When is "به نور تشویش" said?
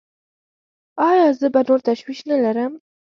1.53-2.19